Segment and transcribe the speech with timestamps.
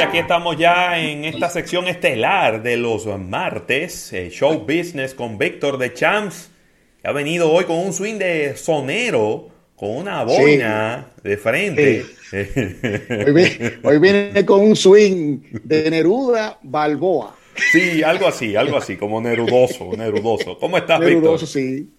[0.00, 5.36] y aquí estamos ya en esta sección estelar de los martes, eh, Show Business con
[5.36, 6.48] Víctor de Champs,
[7.02, 12.06] que ha venido hoy con un swing de sonero, con una boina de frente.
[13.82, 17.36] Hoy, viene, con un swing de Neruda Balboa.
[17.70, 20.56] Sí, algo así, algo así, como nerudoso, nerudoso.
[20.58, 21.90] ¿Cómo estás, nerudoso, sí.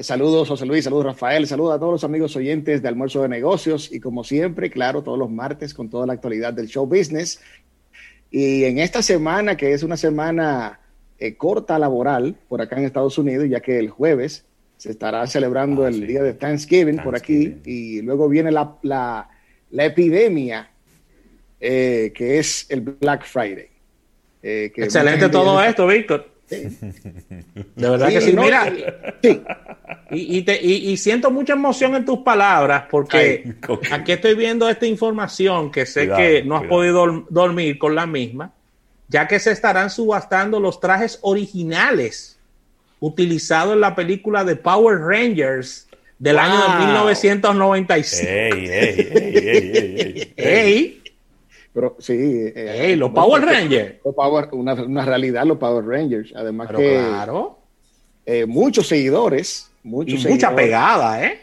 [0.00, 3.92] Saludos, José Luis, saludos, Rafael, saludos a todos los amigos oyentes de Almuerzo de Negocios
[3.92, 7.40] y como siempre, claro, todos los martes con toda la actualidad del show business.
[8.30, 10.80] Y en esta semana, que es una semana
[11.18, 14.44] eh, corta laboral por acá en Estados Unidos, ya que el jueves
[14.76, 19.28] se estará celebrando ah, el día de Thanksgiving, por aquí y luego viene la, la,
[19.84, 20.70] epidemia
[21.60, 23.68] eh, que es el Black Friday.
[24.42, 26.35] Eh, Excelente todo esto, Víctor.
[26.48, 28.32] De verdad que sí.
[28.32, 28.72] Mira,
[30.10, 33.54] Y, siento mucha emoción en tus palabras porque
[33.90, 38.52] aquí estoy viendo esta información que sé que no has podido dormir con la misma,
[39.08, 42.38] ya que se estarán subastando los trajes originales
[43.00, 48.28] utilizados en la película de Power Rangers del año de 1995.
[48.28, 51.02] ¡Ey, ey, ey, ey,
[51.76, 52.14] pero sí.
[52.16, 53.96] Eh, los Power Rangers.
[54.52, 56.32] una, realidad, los Power Rangers.
[56.34, 56.94] Además que.
[56.94, 57.58] Claro.
[58.24, 59.70] Eh, muchos seguidores.
[59.82, 61.38] Muchos y mucha pegada, ¿eh?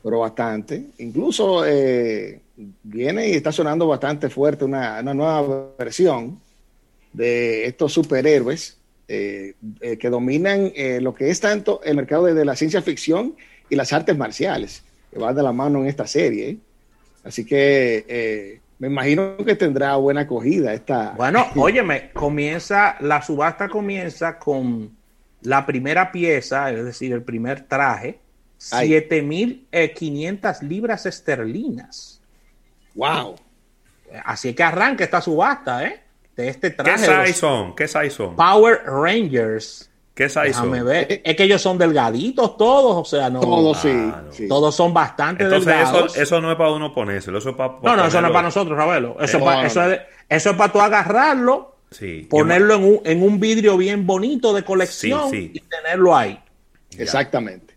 [0.00, 0.84] Pero bastante.
[0.98, 2.38] Incluso eh,
[2.84, 6.38] viene y está sonando bastante fuerte una, nueva versión
[7.12, 13.34] de estos superhéroes que dominan lo que es tanto el mercado de, la ciencia ficción
[13.68, 16.56] y las artes marciales, que van de la mano en esta serie.
[17.24, 21.12] Así que me imagino que tendrá buena acogida esta.
[21.12, 24.90] Bueno, óyeme, comienza, la subasta comienza con
[25.42, 28.18] la primera pieza, es decir, el primer traje,
[28.58, 32.20] 7.500 libras esterlinas.
[32.96, 33.36] ¡Wow!
[34.24, 36.02] Así que arranca esta subasta, ¿eh?
[36.34, 37.06] De este traje.
[37.06, 37.76] ¿Qué size son?
[37.76, 38.34] ¿Qué size son?
[38.34, 39.91] Power Rangers.
[40.22, 41.22] ¿Qué size Ver.
[41.24, 43.40] Es que ellos son delgaditos todos, o sea, no.
[43.40, 44.46] Todos sí.
[44.48, 46.12] Todos son bastante delgados.
[46.12, 47.78] Eso, eso no es para uno ponérselo, eso es para.
[47.82, 49.16] no, no, eso no es para nosotros, Ravelo.
[49.20, 51.76] Eso, es para, eso, es, eso es para tú agarrarlo,
[52.28, 56.38] ponerlo en un, en un, vidrio bien bonito de colección y tenerlo ahí.
[56.96, 57.74] Exactamente.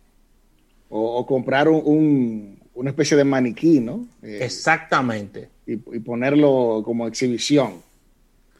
[0.89, 4.05] O, comprar un, una especie de maniquí, ¿no?
[4.21, 5.49] Eh, Exactamente.
[5.65, 7.81] Y, y ponerlo como exhibición.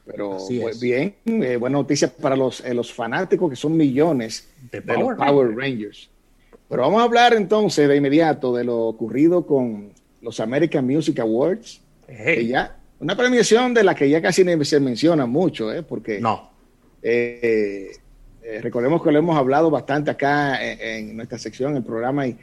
[0.05, 4.81] Pero pues, bien, eh, buena noticia para los, eh, los fanáticos que son millones de,
[4.81, 6.09] Power, Rangers.
[6.69, 11.81] Pero vamos a hablar entonces de inmediato de lo ocurrido con los American Music Awards.
[12.07, 15.81] ya, una premiación de la que ya casi se menciona mucho, ¿eh?
[15.81, 16.51] porque no.
[17.01, 17.91] Eh,
[18.61, 22.37] recordemos que lo hemos hablado bastante acá en, nuestra sección, el programa, y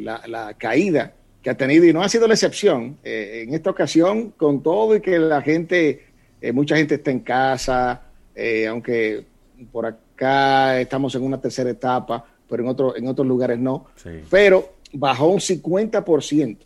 [0.00, 1.12] la, la, caída
[1.42, 2.96] que ha tenido, y no ha sido la excepción.
[3.04, 8.02] en esta ocasión, con todo y que la gente eh, mucha gente está en casa,
[8.34, 9.24] eh, aunque
[9.72, 13.86] por acá estamos en una tercera etapa, pero en, otro, en otros lugares no.
[14.30, 16.58] Pero bajó un 50%.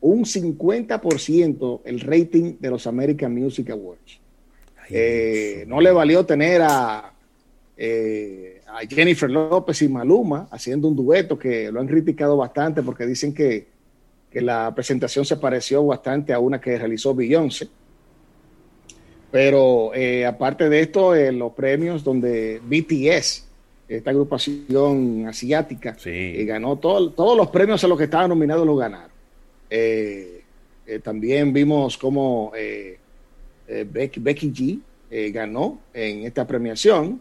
[0.00, 4.20] Un 50% el rating de los American Music Awards.
[4.90, 7.12] Eh, no le valió tener a, a
[8.88, 13.66] Jennifer López y Maluma haciendo un dueto que lo han criticado bastante porque dicen que,
[14.30, 17.68] que la presentación se pareció bastante a una que realizó Beyoncé.
[19.34, 23.44] Pero eh, aparte de esto, eh, los premios donde BTS,
[23.88, 29.10] esta agrupación asiática, eh, ganó todos los premios a los que estaban nominados, los ganaron.
[31.02, 32.52] también vimos cómo
[33.66, 34.52] Becky, Becky,
[35.10, 37.20] G ganó en esta premiación,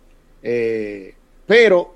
[1.48, 1.96] pero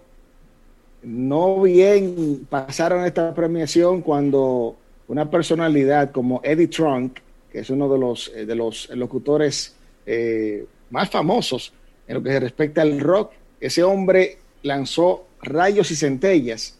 [1.03, 4.77] no bien pasaron esta premiación cuando
[5.09, 7.19] una personalidad como Eddie Trunk,
[7.51, 9.76] que es uno de los, de los locutores
[10.07, 11.73] eh, más famosos
[12.07, 16.78] en lo que se respecta al rock, ese hombre lanzó rayos y centellas.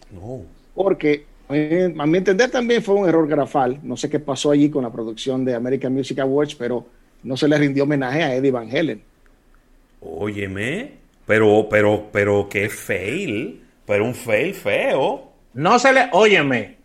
[0.74, 3.80] Porque, eh, a mi entender, también fue un error grafal.
[3.84, 6.86] No sé qué pasó allí con la producción de American Music Awards, pero
[7.24, 9.02] no se le rindió homenaje a Eddie Van Halen.
[10.00, 10.92] Óyeme,
[11.26, 15.32] pero, pero, pero qué fail, pero un fail feo.
[15.54, 16.78] No se le, óyeme,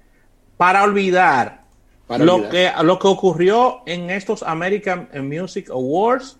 [0.56, 1.61] para olvidar
[2.08, 6.38] lo que, lo que ocurrió en estos American Music Awards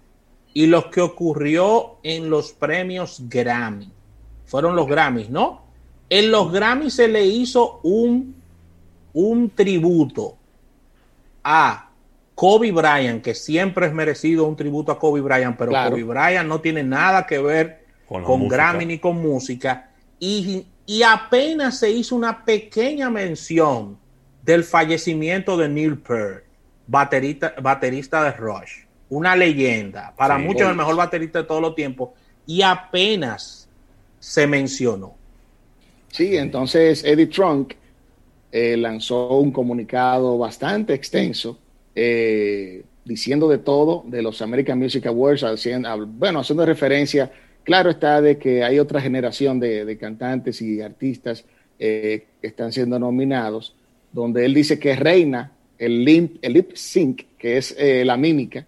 [0.55, 3.91] y lo que ocurrió en los premios Grammy.
[4.45, 5.63] Fueron los Grammys, ¿no?
[6.11, 8.35] En los Grammys se le hizo un,
[9.15, 10.37] un tributo
[11.43, 11.89] a
[12.35, 16.61] Kobe Bryant, que siempre es merecido un tributo a Kobe Bryant, pero Kobe Bryant no
[16.61, 19.91] tiene nada que ver con, Grammy ni con música.
[20.19, 24.02] Y, y apenas se hizo una pequeña mención
[24.43, 26.45] del fallecimiento de Neil Peart.
[26.87, 32.11] baterista, baterista de Rush, una leyenda, para muchos el mejor baterista de todos los tiempos,
[32.47, 33.69] y apenas
[34.19, 35.15] se mencionó.
[36.09, 37.75] Sí, entonces Eddie Trunk
[38.51, 41.59] eh, lanzó un comunicado bastante extenso
[41.95, 47.33] eh, diciendo de todo de los American Music Awards, haciendo, bueno, haciendo referencia,
[47.65, 51.45] claro está, de que hay otra generación de, cantantes y artistas
[51.79, 53.75] eh, que están siendo nominados,
[54.13, 58.67] donde él dice que reina el lip, el lip sync, que es la mímica,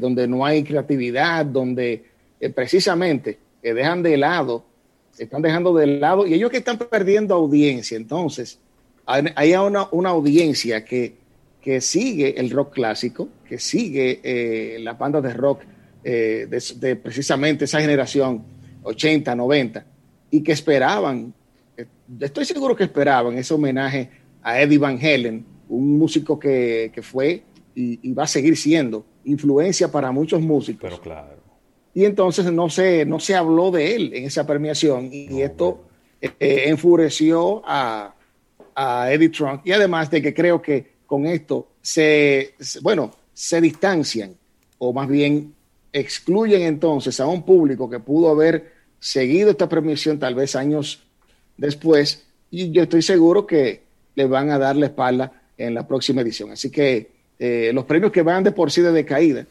[0.00, 2.04] donde no hay creatividad, donde
[2.54, 4.64] precisamente dejan de lado
[5.18, 7.96] están dejando de lado y ellos que están perdiendo audiencia.
[7.96, 8.58] Entonces,
[9.06, 11.14] hay una, una audiencia que,
[11.60, 15.62] que, sigue el rock clásico, que sigue eh, las bandas de rock
[16.04, 18.42] eh, de, precisamente esa generación
[18.82, 19.84] 80, 90,
[20.30, 21.32] y que esperaban,
[21.76, 21.86] eh,
[22.20, 24.10] estoy seguro que esperaban ese homenaje
[24.48, 27.42] a Eddie Van Halen, un músico que, que fue
[27.74, 30.80] y, y, va a seguir siendo influencia para muchos músicos.
[30.80, 31.36] Pero claro.
[31.92, 35.84] Y entonces no se, no se habló de él en esa premiación y esto
[36.22, 38.14] eh, enfureció a,
[38.74, 44.34] a, Eddie Trump y además de que creo que con esto se, bueno, se distancian
[44.78, 45.54] o más bien
[45.92, 51.02] excluyen entonces a un público que pudo haber seguido esta premiación tal vez años
[51.58, 52.26] después.
[52.50, 53.87] Y yo estoy seguro que
[54.18, 56.50] le van a dar la espalda en la próxima edición.
[56.50, 59.46] Así que eh, los premios que van de por sí de decaída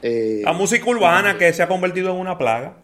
[0.00, 2.74] eh, la música urbana que se ha convertido en una plaga.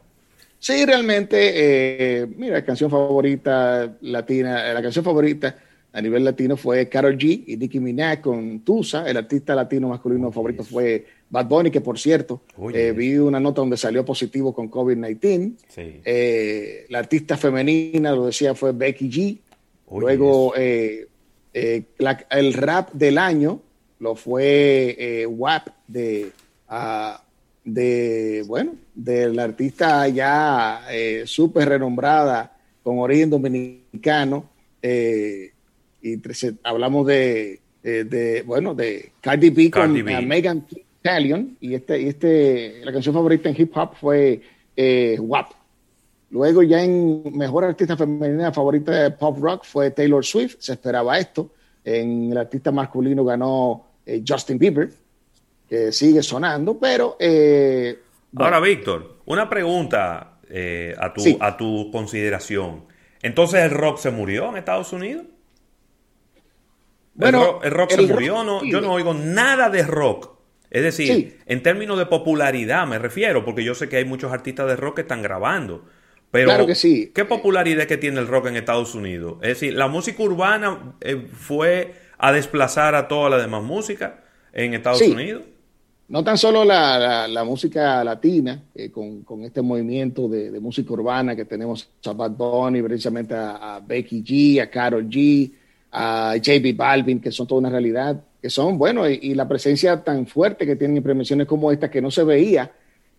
[0.61, 5.55] Sí, realmente, eh, mira, la canción favorita latina, la canción favorita
[5.93, 9.09] a nivel latino fue Karol G y Nicki Minaj con Tusa.
[9.09, 12.43] El artista latino masculino favorito fue Bad Bunny, que por cierto,
[12.75, 16.87] eh, vi una nota donde salió positivo con COVID-19.
[16.89, 19.39] la artista femenina, lo decía, fue Becky G.
[19.91, 20.53] Luego,
[21.53, 23.61] el rap del año
[23.99, 26.33] lo fue WAP de
[27.75, 34.51] de, bueno, de la artista ya eh, súper renombrada con origen dominicano.
[34.81, 35.53] Eh,
[36.03, 36.17] y
[36.63, 40.67] hablamos de, de, bueno, de Cardi B con Megan
[41.01, 41.57] Stallion.
[41.61, 44.41] Y, este, y este, la canción favorita en hip hop fue
[44.77, 45.58] eh, WAP.
[46.31, 51.19] Luego ya en Mejor Artista Femenina favorita de Pop Rock fue Taylor Swift, se esperaba
[51.19, 51.51] esto.
[51.85, 53.87] En el artista masculino ganó
[54.27, 54.91] Justin Bieber
[55.69, 57.17] que sigue sonando, pero...
[57.19, 57.99] Eh,
[58.37, 62.85] Ahora, Víctor, una pregunta eh, a, tu, a tu consideración.
[63.23, 65.25] Entonces, ¿el rock se murió en Estados Unidos?
[67.15, 70.39] Bueno, el rock, se murió, no, yo no oigo nada de rock.
[70.71, 74.69] Es decir, en términos de popularidad me refiero, porque yo sé que hay muchos artistas
[74.69, 75.85] de rock que están grabando.
[76.31, 77.11] Pero, claro que sí.
[77.15, 79.39] ¿qué popularidad que tiene el rock en Estados Unidos?
[79.43, 84.75] Es decir, la música urbana eh, fue a desplazar a toda la demás música en
[84.75, 85.45] Estados Unidos
[86.09, 91.89] no tan solo la, música latina, eh, con, este movimiento de, música urbana que tenemos
[92.05, 95.53] a Bad Bunny, precisamente a, Becky G, a Carol G,
[95.93, 100.27] a JB Balvin, que son toda una realidad, que son, bueno, y, la presencia tan
[100.27, 102.73] fuerte que tienen en premiaciones como esta, que no se veía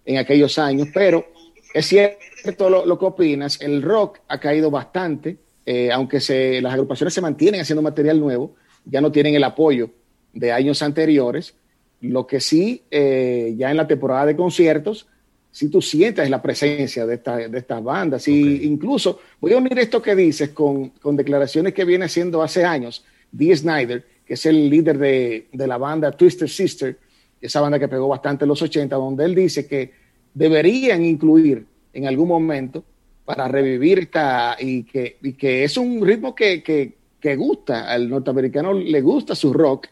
[0.04, 1.28] en aquellos años, pero
[1.74, 7.14] es cierto lo, que opinas, el rock ha caído bastante, eh, aunque se, las agrupaciones
[7.14, 8.56] se mantienen haciendo material nuevo,
[8.86, 9.92] ya no tienen el apoyo
[10.34, 11.54] de años anteriores,
[12.02, 15.08] lo que sí, eh, ya en la temporada de conciertos,
[15.52, 18.28] si tú sientes la presencia de, esta, de estas bandas.
[18.28, 22.64] Y incluso voy a unir esto que dices con, con, declaraciones que viene haciendo hace
[22.64, 26.98] años Dee Snyder, que es el líder de, de, la banda Twister Sister,
[27.42, 29.92] esa banda que pegó bastante en los 80, donde él dice que
[30.34, 32.84] deberían incluir en algún momento
[33.26, 38.10] para revivir esta y que, y que es un ritmo que, que, que gusta, al
[38.10, 39.88] norteamericano le gusta su rock,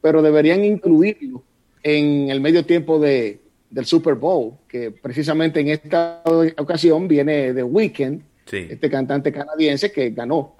[0.00, 1.42] pero deberían incluirlo
[1.82, 3.40] en el medio tiempo de,
[3.70, 6.22] del Super Bowl, que precisamente en esta
[6.56, 10.56] ocasión viene de Weekend, este cantante canadiense que ganó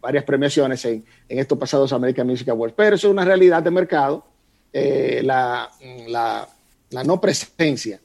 [0.00, 2.74] varias premiaciones en, estos pasados American Music Awards.
[2.76, 4.24] Pero eso es una realidad de mercado,
[4.72, 5.70] eh, la,
[6.08, 8.00] la, no presencia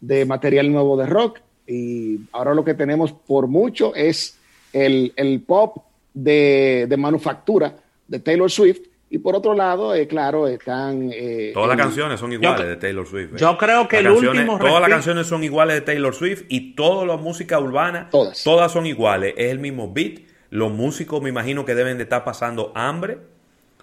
[0.00, 4.38] de material nuevo de rock y ahora lo que tenemos por mucho es
[4.72, 5.78] el, el pop
[6.14, 7.76] de, de manufactura
[8.06, 11.10] de Taylor Swift, y por otro lado, eh, claro, están...
[11.12, 13.34] Eh, todas las canciones son iguales de Taylor Swift.
[13.34, 13.38] ¿eh?
[13.38, 14.58] Yo creo que el último...
[14.58, 18.42] Todas las canciones son iguales de Taylor Swift y toda la música urbana, todas.
[18.42, 19.34] todas son iguales.
[19.36, 20.22] Es el mismo beat.
[20.50, 23.18] Los músicos me imagino que deben de estar pasando hambre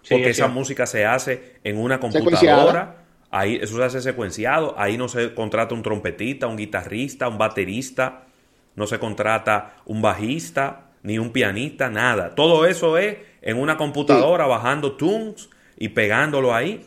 [0.09, 3.02] porque esa música se hace en una computadora.
[3.35, 4.75] Ahí, eso se hace secuenciado.
[4.77, 8.25] Ahí no se contrata un trompetista, un guitarrista, un baterista.
[8.75, 12.35] No se contrata un bajista, ni un pianista, nada.
[12.35, 15.49] Todo eso es en una computadora bajando tunes
[15.79, 16.85] y pegándolo ahí.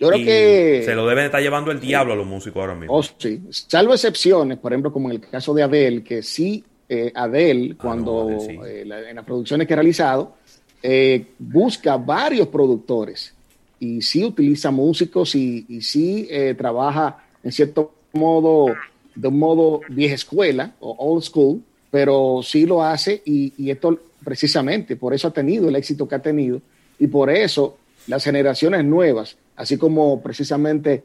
[0.00, 0.82] Yo creo que.
[0.84, 2.92] Se lo deben estar llevando el diablo a los músicos ahora mismo.
[2.92, 3.42] Oh, sí.
[3.50, 7.78] Salvo excepciones, por ejemplo, como en el caso de Adele, que sí, eh, Adele, ah,
[7.80, 8.28] cuando
[8.66, 10.34] eh, en las producciones que ha realizado,
[10.82, 13.35] eh, busca varios productores
[13.78, 18.74] y sí utiliza músicos y, y sí trabaja en cierto modo,
[19.14, 23.98] de un modo vieja escuela o old school, pero sí lo hace y, y esto
[24.24, 26.60] precisamente, por eso ha tenido el éxito que ha tenido
[26.98, 31.04] y por eso las generaciones nuevas, así como precisamente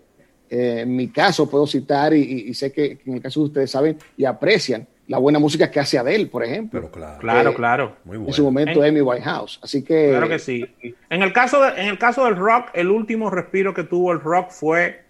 [0.50, 3.98] eh, en mi caso puedo citar y, sé que, en el caso de ustedes saben
[4.18, 6.80] y aprecian la buena música que hace Adele, por ejemplo.
[6.80, 7.96] Pero claro, claro, claro.
[8.06, 9.60] Muy En su momento Amy Whitehouse.
[9.62, 10.66] Así que Claro que sí.
[11.10, 14.52] En el caso en el caso del rock, el último respiro que tuvo el rock
[14.52, 15.04] fue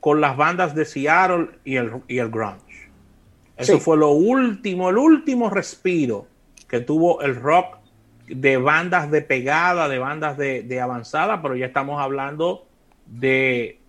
[0.00, 2.90] con las bandas de Seattle y el, y el grunge.
[3.56, 6.26] Eso fue lo último, el último respiro
[6.68, 7.78] que tuvo el rock
[8.26, 12.66] de bandas de pegada, de bandas de, avanzada, pero ya estamos hablando
[13.06, 13.80] de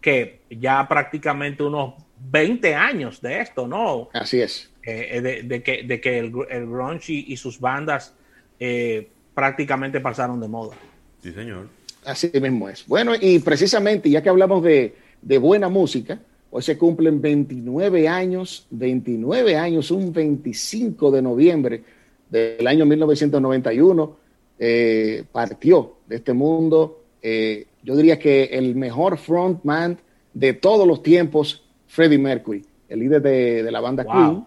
[0.00, 1.94] que ya prácticamente unos
[2.30, 4.08] 20 años de esto, ¿no?
[4.12, 4.70] Así es.
[4.82, 8.14] Eh, eh, de, que, de que el, grunge y, sus bandas
[8.58, 10.76] eh, prácticamente pasaron de moda.
[11.22, 11.68] Sí, señor.
[12.04, 12.86] Así mismo es.
[12.86, 16.18] Bueno, y precisamente ya que hablamos de, de buena música,
[16.50, 21.84] hoy se cumplen 29 años, 29 años, un 25 de noviembre
[22.30, 24.16] del año 1991,
[24.58, 27.02] eh, partió de este mundo.
[27.22, 29.98] Eh, yo diría que el mejor frontman
[30.32, 34.44] de todos los tiempos, Freddie Mercury, el líder de, la banda Queen,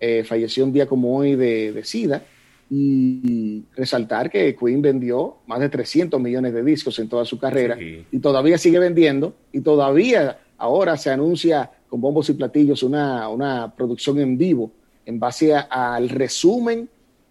[0.00, 2.22] eh, falleció un día como hoy de, SIDA.
[2.70, 7.76] Y, resaltar que Queen vendió más de 300 millones de discos en toda su carrera
[7.78, 13.72] y todavía sigue vendiendo y todavía ahora se anuncia con bombos y platillos una, una
[13.76, 14.72] producción en vivo
[15.04, 16.88] en base al resumen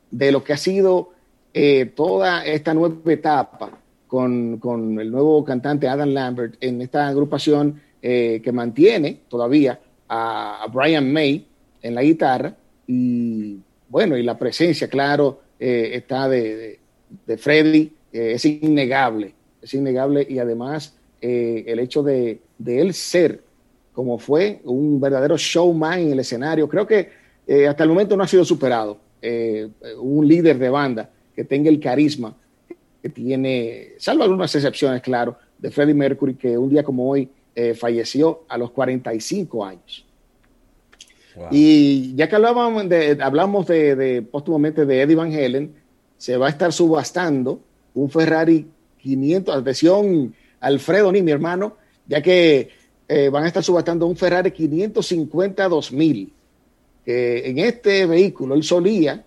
[0.09, 1.11] de lo que ha sido
[1.53, 3.71] eh, toda esta nueva etapa
[4.07, 4.59] con,
[4.99, 11.47] el nuevo cantante Adam Lambert en esta agrupación eh, que mantiene todavía a, Brian May
[11.81, 13.57] en la guitarra y
[13.89, 16.79] bueno, y la presencia, claro, eh, está de,
[17.25, 23.41] de, Freddy, es innegable, es innegable y además el hecho de, de, él ser
[23.91, 27.09] como fue un verdadero showman en el escenario, creo que
[27.67, 31.79] hasta el momento no ha sido superado eh, un líder de banda que tenga el
[31.79, 32.35] carisma
[33.01, 37.73] que tiene, salvo algunas excepciones, claro, de Freddie Mercury, que un día como hoy eh,
[37.73, 40.05] falleció a los 45 años.
[41.51, 45.75] Y ya que hablábamos de, hablamos de, de póstumamente de Eddie Van Halen,
[46.17, 47.59] se va a estar subastando
[47.93, 48.67] un Ferrari
[48.99, 51.75] 500, atención Alfredo ni mi hermano,
[52.07, 52.69] ya que
[53.07, 56.33] eh, van a estar subastando un Ferrari 550 2000
[57.05, 59.23] que en este vehículo él solía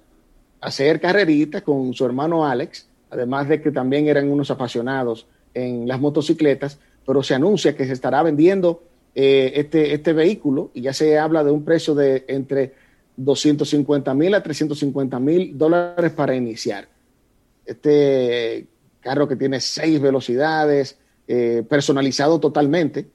[0.60, 6.00] hacer carreritas con su hermano Alex, además de que también eran unos apasionados en las
[6.00, 8.82] motocicletas, pero se anuncia que se estará vendiendo
[9.14, 12.74] eh, este, este vehículo y ya se habla de un precio de entre
[13.16, 16.86] 250 mil a 350 mil dólares para iniciar.
[17.64, 18.66] Este
[19.00, 23.06] carro que tiene seis velocidades, eh, personalizado totalmente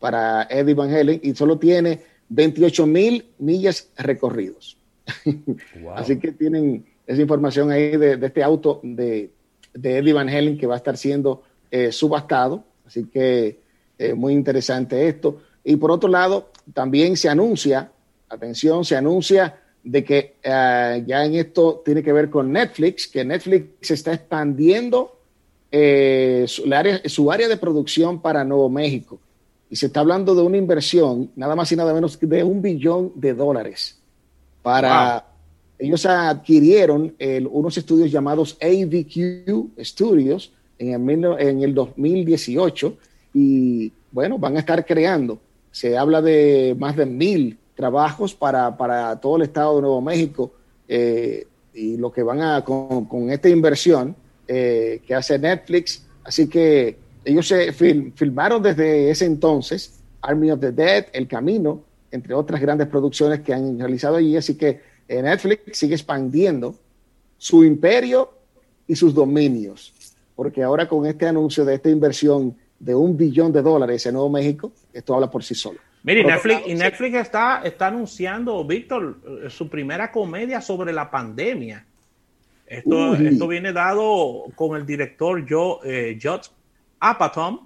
[0.00, 2.00] para Eddie Van Halen y solo tiene
[2.30, 4.76] 28 mil millas recorridos.
[5.94, 9.30] Así que tienen esa información ahí de, este auto de,
[9.72, 12.64] de, Eddie Van Halen que va a estar siendo eh, subastado.
[12.86, 13.60] Así que
[13.98, 15.40] eh, muy interesante esto.
[15.64, 17.90] Y por otro lado, también se anuncia,
[18.28, 23.24] atención, se anuncia de que eh, ya en esto tiene que ver con Netflix, que
[23.24, 25.12] Netflix está expandiendo
[25.68, 29.18] su, área, su área de producción para Nuevo México
[29.68, 33.12] y se está hablando de una inversión, nada más y nada menos de un billón
[33.14, 33.98] de dólares.
[34.62, 35.26] Para
[35.78, 37.14] ellos adquirieron
[37.50, 42.96] unos estudios llamados AVQ Studios en el, en el 2018
[43.34, 45.38] y bueno, van a estar creando.
[45.70, 50.52] Se habla de más de mil trabajos para, para todo el estado de Nuevo México
[50.88, 54.16] eh, y lo que van a con, esta inversión
[54.48, 56.04] eh, que hace Netflix.
[56.24, 62.34] Así que ellos se filmaron desde ese entonces Army of the Dead, El Camino, entre
[62.34, 64.36] otras grandes producciones que han realizado allí.
[64.36, 66.74] Así que eh, Netflix sigue expandiendo
[67.36, 68.30] su imperio
[68.88, 69.92] y sus dominios,
[70.36, 74.28] porque ahora con este anuncio de esta inversión de un billón de dólares en Nuevo
[74.28, 75.80] México, esto habla por sí solo.
[76.02, 81.84] Mire, Netflix, y Netflix está, está anunciando, Víctor, eh, su primera comedia sobre la pandemia.
[82.66, 86.18] Esto, esto viene dado con el director Joe, eh,
[86.98, 87.60] Apatow,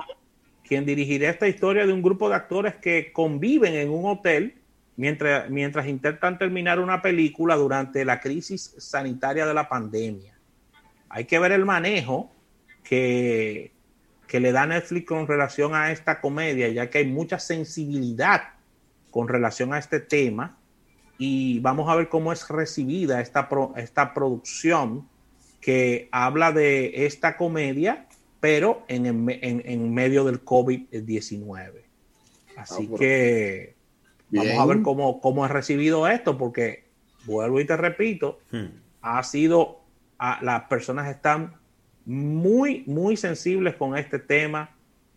[0.63, 4.55] quien dirigirá esta historia de un grupo de actores que conviven en un hotel
[4.97, 10.39] mientras, mientras intentan terminar una película durante la crisis sanitaria de la pandemia.
[11.09, 12.31] Hay que ver el manejo
[12.91, 13.71] que,
[14.27, 18.43] que le da Netflix con relación a esta comedia, ya que hay mucha sensibilidad
[19.13, 20.59] con relación a este tema
[21.17, 25.09] y vamos a ver cómo es recibida esta, esta producción
[25.61, 28.09] que habla de esta comedia,
[28.41, 31.83] pero en, en, medio del COVID-19.
[32.57, 33.75] Así ah, que
[34.31, 36.87] vamos a ver cómo, cómo es recibido esto, porque
[37.25, 38.67] vuelvo y te repito, hmm.
[39.03, 39.79] ha sido,
[40.19, 41.60] las personas están
[42.05, 44.71] muy, muy sensibles con este tema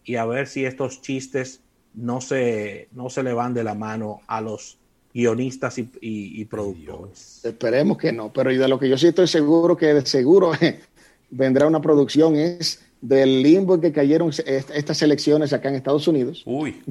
[0.03, 1.61] y a ver si estos chistes
[1.93, 4.77] no se, no se le van de la mano a los
[5.13, 7.45] guionistas y, productores.
[7.45, 10.51] Esperemos que no, pero de lo que yo sí estoy seguro que de seguro
[11.29, 16.41] vendrá una producción es del limbo en que cayeron estas elecciones acá en Estados Unidos.
[16.45, 16.81] Uy.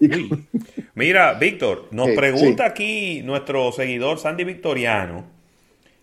[0.94, 5.24] Mira, Víctor, nos pregunta aquí nuestro seguidor Sandy Victoriano.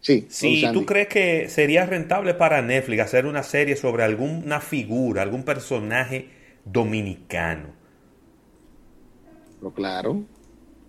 [0.01, 5.21] Sí, si tú crees que sería rentable para Netflix hacer una serie sobre alguna figura,
[5.21, 6.29] algún personaje
[6.63, 7.73] dominicano.
[9.59, 10.23] Pero claro,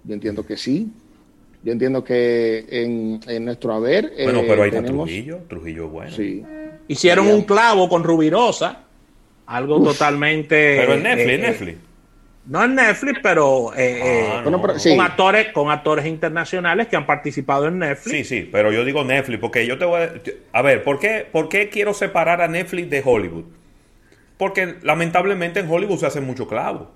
[0.04, 0.88] yo entiendo que sí.
[1.62, 4.12] Yo entiendo que en, nuestro haber.
[4.22, 5.40] Bueno, pero ahí está Trujillo.
[5.48, 6.10] Trujillo es bueno.
[6.12, 6.42] Sí.
[6.88, 8.84] Hicieron un clavo con Rubirosa.
[9.46, 10.76] Algo totalmente.
[10.78, 11.78] Pero en Netflix, en eh, Netflix.
[12.46, 17.68] No en Netflix, pero, eh, ah, eh, con actores, con actores internacionales que han participado
[17.68, 18.16] en Netflix.
[18.16, 20.12] Sí, sí, pero yo digo Netflix porque yo te voy a,
[20.52, 23.44] a ver, ¿por qué, ¿por qué quiero separar a Netflix de Hollywood?
[24.38, 26.90] Porque lamentablemente en Hollywood se hace mucho clavo.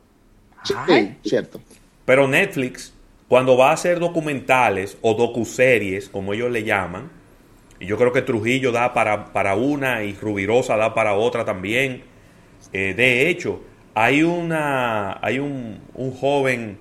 [0.65, 1.61] Sí, cierto.
[2.07, 2.95] Pero Netflix
[3.29, 7.11] cuando va a hacer documentales o docuseries, como ellos le llaman,
[7.81, 12.05] y yo creo que Trujillo da para, para una y Rubirosa da para otra también.
[12.73, 13.63] Eh, de hecho,
[13.95, 16.79] hay, una, hay un, un joven,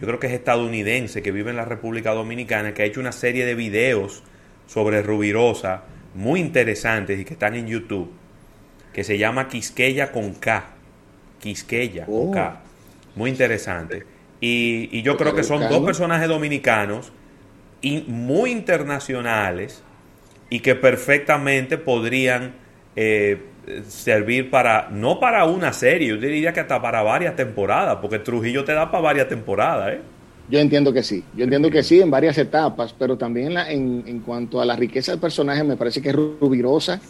[0.00, 3.12] yo creo que es estadounidense, que vive en la República Dominicana, que ha hecho una
[3.12, 4.22] serie de videos
[4.66, 5.84] sobre Rubirosa
[6.14, 8.10] muy interesantes y que están en YouTube,
[8.92, 10.66] que se llama Quisqueya con K.
[11.40, 12.60] Quisqueya con K.
[12.62, 13.18] Oh.
[13.18, 14.04] Muy interesante.
[14.40, 17.12] Y, yo creo que son dos personajes dominicanos
[17.80, 19.82] y muy internacionales
[20.50, 22.54] y que perfectamente podrían
[22.94, 23.40] eh,
[23.86, 28.64] servir para, no para una serie, yo diría que hasta para varias temporadas, porque Trujillo
[28.64, 29.94] te da para varias temporadas.
[29.94, 30.00] ¿eh?
[30.50, 34.20] Yo entiendo que sí, yo entiendo que sí en varias etapas, pero también en, en,
[34.20, 37.00] cuanto a la riqueza del personaje, me parece que Rubirosa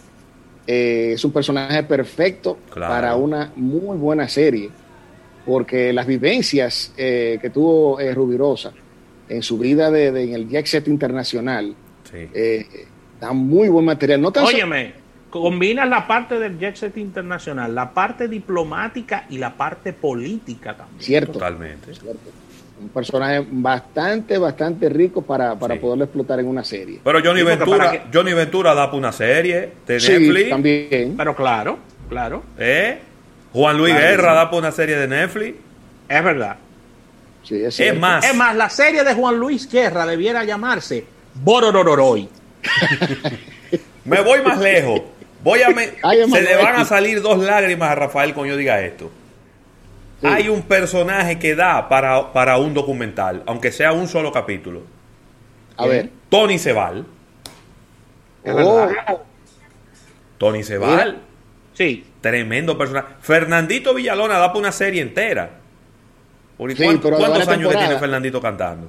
[0.66, 4.70] eh, es un personaje perfecto para una muy buena serie
[5.48, 8.70] porque las vivencias eh, que tuvo eh, Rubirosa
[9.30, 11.74] en su vida de, en el jet set internacional
[12.12, 12.66] eh,
[13.18, 14.20] da muy buen material.
[14.20, 14.92] No Óyeme,
[15.30, 21.00] combina la parte del jet set internacional, la parte diplomática y la parte política también.
[21.00, 21.32] Cierto.
[21.32, 21.92] Totalmente.
[22.80, 27.00] Un personaje bastante, bastante rico para, para poderlo explotar en una serie.
[27.02, 30.50] Pero Johnny Ventura, Johnny Ventura da para una serie de Netflix.
[30.50, 31.14] también.
[31.16, 32.44] Pero claro, claro.
[32.56, 32.98] ¿Eh?
[33.52, 35.56] Juan Luis Guerra da por una serie de Netflix.
[36.08, 36.56] Es verdad.
[37.42, 38.24] Sí, es, es, más.
[38.24, 42.28] Es más, la serie de Juan Luis Guerra debiera llamarse Bororororoy.
[44.04, 45.00] me voy más lejos.
[45.42, 45.68] Voy a
[46.32, 49.10] se le van a salir dos lágrimas a Rafael cuando yo diga esto.
[50.22, 54.82] Hay un personaje que da para, para, un documental, aunque sea un solo capítulo.
[55.76, 56.10] A ver.
[56.28, 57.06] Tony Sebal.
[58.44, 58.88] Oh.
[60.38, 61.18] Tony Sebal.
[61.74, 62.04] Sí.
[62.20, 63.14] Tremendo personaje.
[63.20, 65.50] Fernandito Villalona da para una serie entera.
[66.56, 68.88] ¿Cuántos años que tiene Fernandito cantando?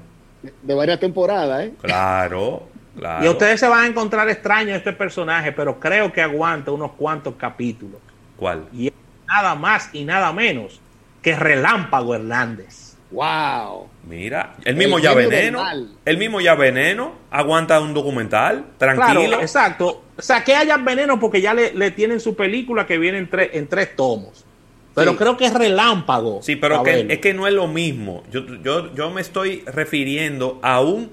[0.63, 1.73] De varias temporadas, ¿eh?
[1.81, 2.63] Claro,
[2.99, 3.25] claro.
[3.25, 7.35] Y ustedes se van a encontrar extraño este personaje, pero creo que aguanta unos cuantos
[7.35, 7.99] capítulos.
[8.37, 8.67] ¿Cuál?
[8.73, 8.91] Y
[9.27, 10.79] nada más y nada menos
[11.21, 12.95] que Relámpago Hernández.
[13.11, 13.87] ¡Wow!
[14.07, 15.63] Mira, el mismo ya veneno,
[16.05, 19.41] el mismo ya veneno aguanta un documental, tranquilo.
[19.41, 20.03] exacto.
[20.15, 23.67] O sea, que haya veneno porque ya le, tienen su película que viene en, en
[23.67, 24.45] tres tomos.
[24.93, 26.41] Pero creo que es relámpago.
[26.41, 28.23] Sí, pero es que no es lo mismo.
[28.31, 31.11] Yo, yo, yo me estoy refiriendo a un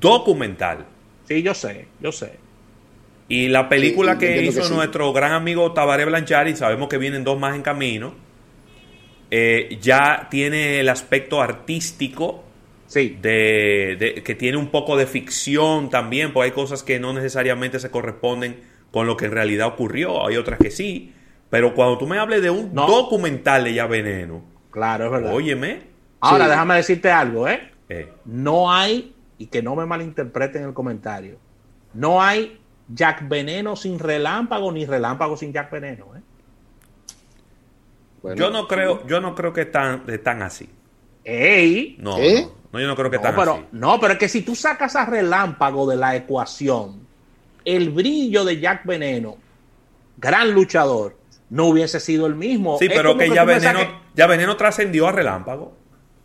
[0.00, 0.86] documental.
[1.30, 2.32] Sí, yo sé, yo sé.
[3.28, 7.38] Y la película que hizo nuestro gran amigo Tabaré Blanchard, y sabemos que vienen dos
[7.38, 8.14] más en camino,
[9.30, 12.42] eh, ya tiene el aspecto artístico
[12.88, 13.16] sí.
[13.22, 17.92] de, que tiene un poco de ficción también, porque hay cosas que no necesariamente se
[17.92, 21.12] corresponden con lo que en realidad ocurrió, hay otras que sí,
[21.48, 25.32] pero cuando tú me hables de un documental de Ya Veneno, claro, es verdad.
[25.32, 25.82] Óyeme.
[26.18, 27.70] Ahora déjame decirte algo, ¿eh?
[27.88, 28.08] ¿eh?
[28.24, 31.38] No hay, y que no me malinterpreten el comentario,
[31.94, 36.20] no hay Jack Veneno sin relámpago ni relámpago sin Jack Veneno, ¿eh?
[38.36, 40.68] yo no creo, yo no creo que están, están así.
[41.24, 43.64] Ey, no, no, yo no creo que están pero, así.
[43.72, 47.06] No, pero es que si tú sacas a relámpago de la ecuación,
[47.64, 49.38] el brillo de Jack Veneno,
[50.18, 51.16] gran luchador,
[51.48, 52.76] no hubiese sido el mismo.
[52.78, 53.80] Sí, pero que, ya veneno,
[54.14, 55.79] ya veneno trascendió a Relámpago.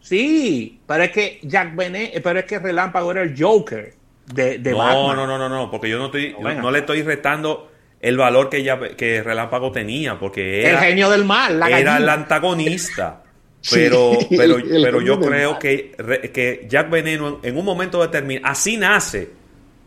[0.05, 3.91] Sí, pero es que Jack Veneno, pero es que Relámpago era el Joker
[4.31, 5.15] de, de no, Batman.
[5.15, 8.61] No, no, no, no, porque yo no estoy, no, le estoy restando el valor que
[8.61, 13.23] ya que Relámpago tenía, porque era, el genio del mal, la era el antagonista.
[13.71, 15.95] Pero, pero, pero yo creo que,
[16.31, 19.29] que Jack Veneno en, un momento determinado, así nace,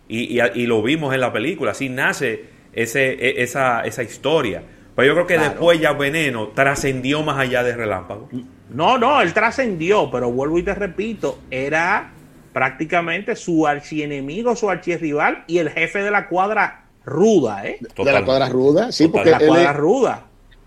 [0.09, 4.65] y, y, lo vimos en la película, así nace ese, e, esa, esa historia.
[4.97, 8.29] Pero yo creo que después Jack Veneno trascendió más allá de Relámpago.
[8.71, 12.11] No, no, él trascendió, pero vuelvo y te repito, era
[12.53, 17.79] prácticamente su archienemigo, su archirrival y el jefe de la cuadra ruda, ¿eh?
[17.97, 20.25] De la cuadra ruda, sí, porque la cuadra ruda.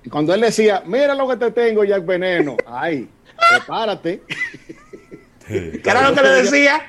[0.10, 3.08] Cuando él decía, mira lo que te tengo, Jack Veneno, ay,
[3.50, 4.24] prepárate.
[5.48, 6.82] ¿Qué era lo que le decía?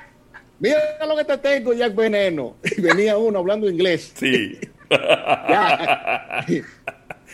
[0.60, 2.56] Mira lo que te tengo, Jack Veneno.
[2.62, 4.12] Y venía uno hablando inglés.
[4.14, 4.58] Sí.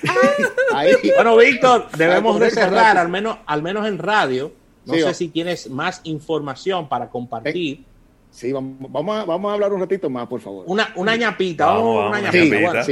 [1.17, 4.53] Bueno, Víctor, debemos de cerrar, al menos, al menos en radio.
[4.85, 7.85] No sé si tienes más información para compartir.
[8.31, 10.65] Sí, vamos, a, vamos a hablar un ratito más, por favor.
[10.67, 12.85] Una, una ñapita, una ñapita.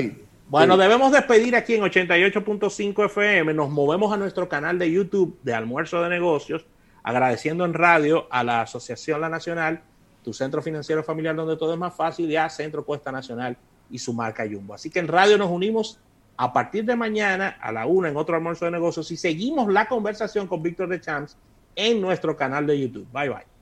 [0.48, 3.52] Bueno, debemos despedir aquí en 88.5 FM.
[3.52, 6.64] Nos movemos a nuestro canal de YouTube de Almuerzo de Negocios,
[7.02, 9.82] agradeciendo en radio a la Asociación La Nacional,
[10.22, 13.56] tu centro financiero familiar donde todo es más fácil, y a Centro Cuesta Nacional
[13.90, 14.74] y su marca Jumbo.
[14.74, 15.98] Así que en radio nos unimos
[16.36, 19.88] a partir de mañana a la una en otro almuerzo de negocios y seguimos la
[19.88, 21.36] conversación con Víctor de Champs
[21.74, 23.06] en nuestro canal de YouTube.
[23.12, 23.56] Bye bye.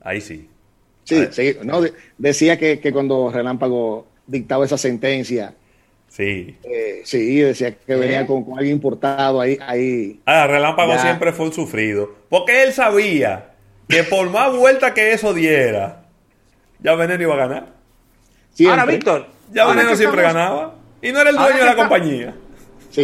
[0.00, 0.48] Ahí sí.
[1.04, 1.56] Sí, sí.
[1.64, 1.80] No,
[2.18, 5.54] decía que, cuando Relámpago dictaba esa sentencia.
[6.08, 6.56] Sí.
[6.64, 9.58] Eh, sí, decía que venía con, alguien importado ahí.
[9.60, 12.14] ahí ah, Relámpago siempre fue un sufrido.
[12.28, 13.47] Porque él sabía
[13.88, 16.04] que por más vuelta que eso diera,
[16.80, 17.66] ya Veneno iba a ganar.
[18.68, 19.26] Ahora, Víctor.
[19.52, 20.74] Ya Veneno siempre ganaba.
[21.00, 22.34] Y no era el dueño de la compañía.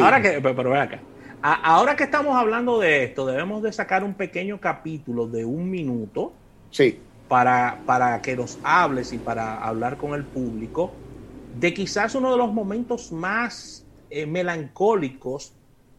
[0.01, 1.01] Ahora que, pero, ve acá.
[1.43, 6.33] ahora que estamos hablando de esto, debemos de sacar un pequeño capítulo de un minuto.
[6.71, 6.99] Sí.
[7.29, 10.93] Para, para que nos hables y para hablar con el público
[11.59, 15.53] de quizás uno de los momentos más eh, melancólicos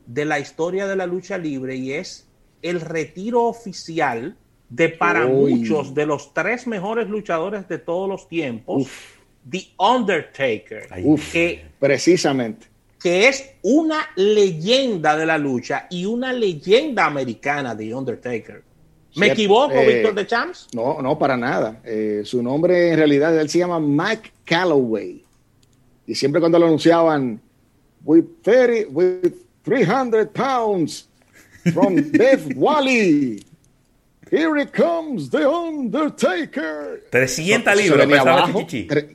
[0.05, 2.27] de la historia de la lucha libre y es
[2.61, 4.37] el retiro oficial
[4.75, 8.87] de para muchos de los tres mejores luchadores de todos los tiempos,
[9.49, 10.87] The Undertaker,
[11.31, 12.67] que precisamente
[13.05, 18.63] que es una leyenda de la lucha y una leyenda americana, The Undertaker.
[19.17, 20.69] ¿Me equivoco, eh, Víctor de Champs?
[20.73, 21.81] No, no, para nada.
[21.85, 25.23] Eh, su nombre en realidad, él se llama Mike Calloway.
[26.07, 27.39] Y siempre cuando lo anunciaban,
[28.03, 31.07] with, 30, with 300 pounds
[31.73, 33.45] from Death Valley.
[34.35, 37.05] Here it comes the Undertaker.
[37.09, 38.05] 300 libras,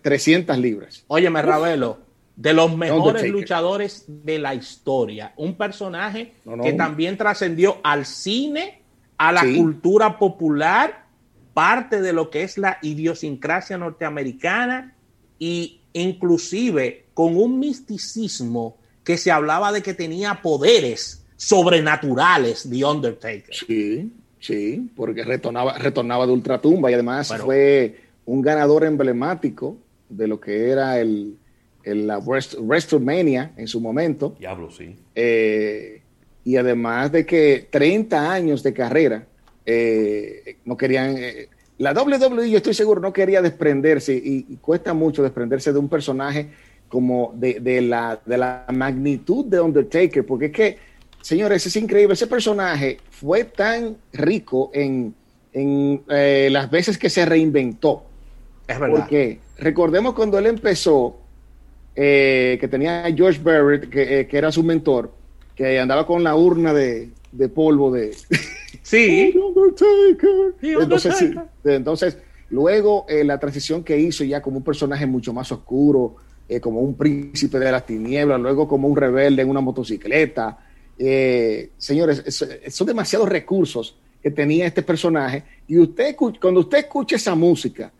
[0.03, 1.05] 300 libras.
[1.09, 1.99] Óyeme, Ravelo,
[2.37, 5.35] de los mejores luchadores de la historia.
[5.37, 8.81] Un personaje que también trascendió al cine,
[9.19, 11.05] a la cultura popular,
[11.53, 14.95] parte de lo que es la idiosincrasia norteamericana
[15.39, 23.55] e inclusive con un misticismo que se hablaba de que tenía poderes sobrenaturales, The Undertaker.
[23.55, 29.77] Sí, Sí, porque retornaba, retornaba de ultratumba y además fue un ganador emblemático
[30.09, 31.37] de lo que era el,
[31.85, 34.35] la WrestleMania en su momento.
[34.39, 34.97] Diablo, sí.
[35.15, 36.03] Eh,
[36.45, 39.27] y además de que 30 años de carrera,
[39.67, 41.17] eh, no querían.
[41.19, 41.49] Eh,
[41.79, 46.49] la WWE, yo estoy seguro, no quería desprenderse y, cuesta mucho desprenderse de un personaje
[46.89, 50.79] como de, de, la, de la magnitud de Undertaker, porque es que
[51.23, 52.15] Señores, es increíble.
[52.15, 55.15] Ese personaje fue tan rico en,
[55.53, 58.05] eh, las veces que se reinventó.
[58.67, 59.01] Es verdad.
[59.01, 61.19] Porque recordemos cuando él empezó,
[61.95, 65.13] eh, que tenía a George Barrett, que, eh, que, era su mentor,
[65.55, 67.11] que andaba con la urna de,
[67.55, 68.17] polvo de...
[68.83, 69.35] Sí.
[70.63, 76.17] entonces, entonces, luego la transición que hizo ya como un personaje mucho más oscuro,
[76.61, 80.59] como un príncipe de las tinieblas, luego como un rebelde en una motocicleta,
[81.03, 82.23] eh, señores,
[82.69, 85.43] son demasiados recursos que tenía este personaje.
[85.67, 87.91] Y usted, cuando usted escucha esa música,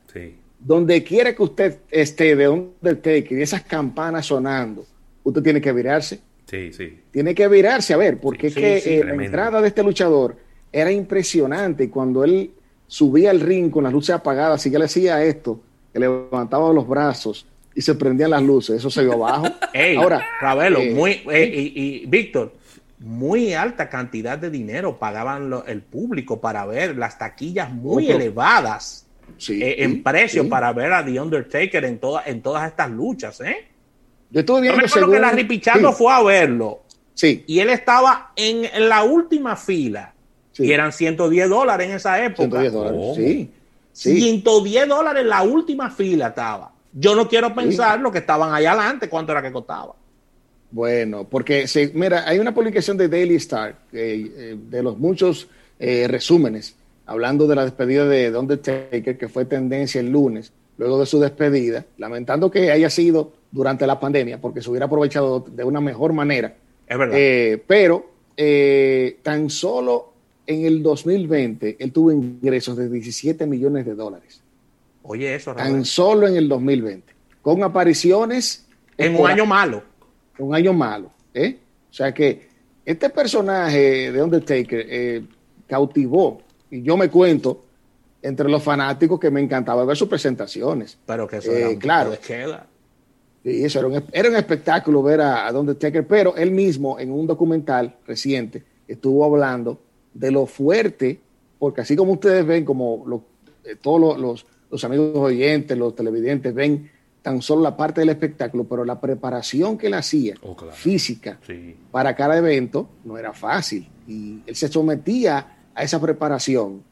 [0.59, 4.85] donde quiera que usted esté de Undertaker y esas campanas sonando,
[5.23, 6.21] usted tiene que virarse.
[6.45, 6.99] Sí, sí.
[7.11, 10.37] Tiene que virarse a ver, porque es que eh, la entrada de este luchador
[10.71, 11.85] era impresionante.
[11.85, 12.51] Y cuando él
[12.87, 15.59] subía al ring con las luces apagadas, y ya le hacía esto,
[15.91, 19.47] que levantaba los brazos y se prendían las luces, eso se vio abajo.
[19.97, 22.61] Ahora, Ravelo, eh, muy, y Víctor,
[23.01, 29.07] muy alta cantidad de dinero pagaban el público para ver las taquillas muy elevadas.
[29.49, 33.69] eh, en precio para ver a The Undertaker en, toda, en todas estas luchas, ¿eh?
[34.31, 36.83] Yo estuve viendo que la Ripichando fue a verlo.
[37.15, 37.45] Sí.
[37.47, 40.15] Y él estaba en la última fila.
[40.59, 42.61] Y eran 110 dólares en esa época.
[42.61, 43.51] 110 dólares, sí.
[43.93, 46.73] 110 dólares en la última fila estaba.
[46.93, 49.95] Yo no quiero pensar lo que estaban allá adelante, cuánto era que costaba.
[50.71, 56.77] Bueno, porque mira, hay una publicación de Daily Star, eh, de los muchos eh, resúmenes,
[57.07, 61.85] hablando de la despedida de Undertaker, que fue tendencia el lunes, luego de su despedida,
[61.99, 66.55] lamentando que haya sido durante la pandemia, porque se hubiera aprovechado de una mejor manera.
[66.87, 67.17] Es verdad.
[67.19, 68.09] Eh, pero
[69.23, 70.13] tan solo
[70.47, 74.41] en el 2020 él tuvo ingresos de 17 millones de dólares.
[75.03, 75.55] Oye, eso.
[75.55, 78.67] Tan solo en el 2020, con apariciones.
[78.97, 79.90] En un año malo.
[80.41, 81.11] Un año malo.
[81.35, 81.59] ¿eh?
[81.91, 82.49] O sea que
[82.85, 85.23] este personaje de Undertaker eh,
[85.67, 87.65] cautivó, y yo me cuento,
[88.23, 90.99] entre los fanáticos que me encantaba ver sus presentaciones.
[91.07, 92.13] Pero que eso era eh, claro.
[93.43, 97.11] Sí, eso era un, era un espectáculo ver a, a Undertaker, pero él mismo en
[97.11, 99.81] un documental reciente estuvo hablando
[100.13, 101.21] de lo fuerte,
[101.59, 103.25] porque así como ustedes ven, como
[103.65, 106.91] eh, todos los, los, amigos oyentes, los televidentes ven
[107.23, 111.39] tan solo la parte del espectáculo, pero la preparación que él hacía oh, física
[111.91, 113.89] para cada evento no era fácil.
[114.07, 116.83] Y él se sometía a esa preparación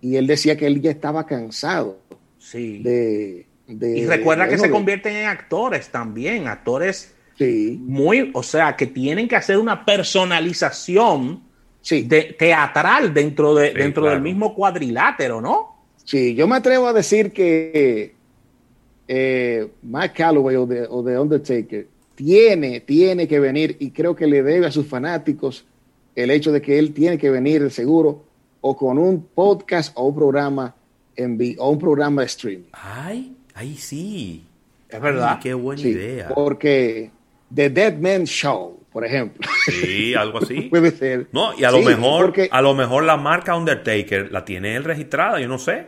[0.00, 1.98] y él decía que él ya estaba cansado
[2.38, 2.82] sí.
[2.82, 7.78] de, Y recuerda que se convierten en actores también, actores sí.
[7.80, 11.42] muy, o sea, que tienen que hacer una personalización
[11.80, 12.02] sí.
[12.02, 15.80] de, teatral dentro, de, dentro del mismo cuadrilátero, ¿no?
[16.04, 18.19] Sí, yo me atrevo a decir que
[19.12, 24.28] eh, Mike Calloway o de, o de Undertaker tiene, tiene que venir y creo que
[24.28, 25.66] le debe a sus fanáticos
[26.14, 28.22] el hecho de que él tiene que venir seguro
[28.60, 30.76] o con un podcast o un programa
[31.16, 32.68] en o un programa de streaming.
[32.70, 34.44] Ay, ay sí.
[34.88, 35.40] Es verdad.
[35.42, 36.28] qué buena idea.
[36.28, 37.10] Porque
[37.52, 39.48] The Dead Man Show por ejemplo.
[39.66, 40.62] Sí, algo así.
[40.70, 41.26] Puede ser.
[41.32, 45.40] No, y a lo mejor, a lo mejor la marca Undertaker la tiene él registrada,
[45.40, 45.86] yo no sé.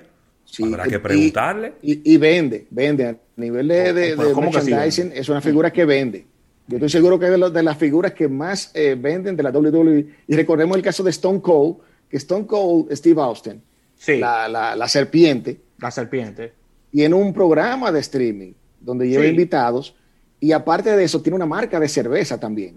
[0.53, 1.73] Sí, Habrá que preguntarle.
[1.81, 3.07] Y, vende, vende.
[3.07, 6.27] A nivel de, de, merchandising, es una figura que vende.
[6.67, 9.51] Yo estoy seguro que es de, de las figuras que más eh, venden de la
[9.51, 10.07] WWE.
[10.29, 13.63] Y recordemos el caso de Stone Cold, que Stone Cold, Steve Austin,
[13.97, 14.19] sí.
[14.19, 15.59] la, la, la serpiente.
[15.79, 16.53] La serpiente.
[16.93, 19.95] Y en un programa de streaming donde lleva invitados.
[20.39, 22.77] Y aparte de eso, tiene una marca de cerveza también.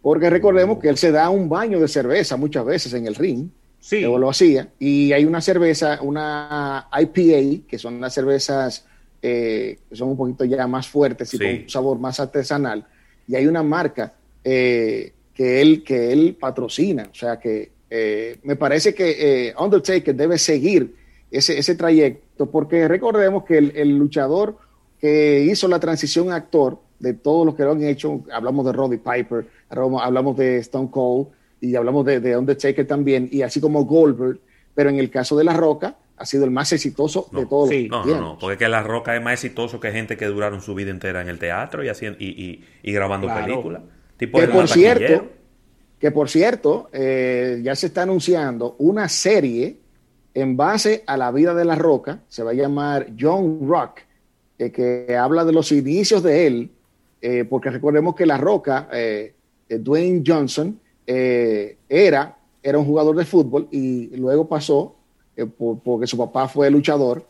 [0.00, 3.50] Porque recordemos que él se da un baño de cerveza muchas veces en el ring.
[3.80, 4.00] Sí.
[4.00, 4.68] lo hacía.
[4.78, 8.84] Y hay una cerveza, una IPA, que son las cervezas
[9.22, 12.86] eh, que son un poquito ya más fuertes y con un sabor más artesanal.
[13.26, 17.08] Y hay una marca eh, que, él, que él patrocina.
[17.10, 20.94] O sea que eh, me parece que Undertaker debe seguir
[21.30, 24.58] ese, ese trayecto, porque recordemos que el, el luchador
[25.00, 28.72] que hizo la transición a actor, de todos los que lo han hecho, hablamos de
[28.72, 31.28] Roddy Piper, hablamos de Stone Cold
[31.60, 34.38] y hablamos de, de, Undertaker también, y así como Goldberg,
[34.74, 37.68] pero en el caso de La Roca ha sido el más exitoso de todos.
[37.68, 37.88] Sí.
[37.90, 40.74] No, no, no, porque que La Roca es más exitoso que gente que duraron su
[40.74, 43.82] vida entera en el teatro y, haciendo, y, y, grabando películas.
[44.18, 45.28] que, por cierto,
[45.98, 49.78] que por cierto, eh, ya se está anunciando una serie
[50.36, 54.00] en base a la vida de La Roca, se va a llamar John Rock,
[54.58, 56.70] eh, que habla de los inicios de él,
[57.22, 59.34] eh, porque recordemos que La Roca eh,
[59.68, 64.96] Dwayne Johnson eh, era, era un jugador de fútbol y luego pasó,
[65.36, 67.26] eh, porque su papá fue luchador,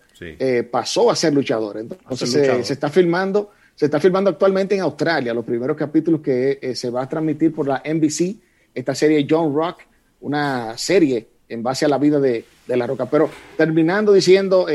[0.70, 1.78] pasó a ser luchador.
[1.78, 6.90] Entonces Se, está filmando, se está filmando actualmente en Australia, los primeros capítulos que se
[6.90, 8.36] va a transmitir por la NBC,
[8.74, 9.80] esta serie John Rock,
[10.20, 13.06] una serie en base a la vida de, La Roca.
[13.06, 14.66] Pero terminando diciendo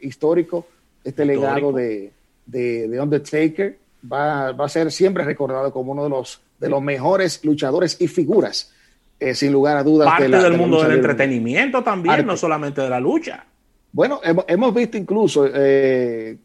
[0.00, 0.66] histórico,
[1.02, 2.12] este legado de,
[2.46, 3.78] de, Undertaker
[4.10, 8.08] va, va, a ser siempre recordado como uno de los de los mejores luchadores y
[8.08, 8.72] figuras,
[9.20, 10.08] eh, sin lugar a dudas.
[10.08, 13.44] Parte del mundo del entretenimiento también, no solamente de la lucha.
[13.92, 16.38] Bueno, hemos, visto incluso eh,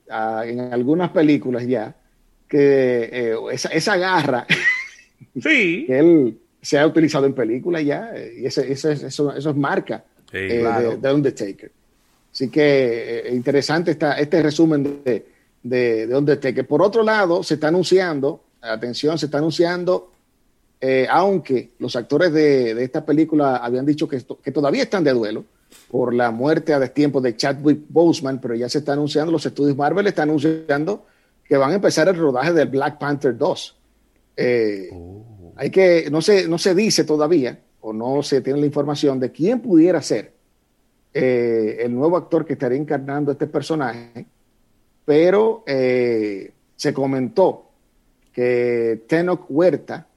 [0.43, 1.95] en algunas películas ya
[2.47, 4.45] que eh, esa, garra
[5.41, 5.85] sí.
[5.87, 11.71] que él se ha utilizado en películas ya, y eso, es marca de, Undertaker.
[12.31, 15.25] Así que interesante está este resumen de,
[15.63, 16.67] de, de Undertaker.
[16.67, 20.11] Por otro lado, se está anunciando atención, se está anunciando,
[20.81, 25.45] eh, aunque los actores de, esta película habían dicho que, que todavía están de duelo
[25.89, 29.77] por la muerte a destiempo de Chadwick Boseman, pero ya se está anunciando, los estudios
[29.77, 31.05] Marvel están anunciando
[31.43, 33.77] que van a empezar el rodaje del Black Panther 2.
[34.37, 35.53] Eh, oh.
[35.55, 39.31] Hay que, no se, no se dice todavía, o no se tiene la información de
[39.31, 40.31] quién pudiera ser
[41.13, 44.25] eh, el nuevo actor que estaría encarnando este personaje,
[45.03, 47.68] pero eh, se comentó
[48.39, 50.07] que Tenoch Huerta,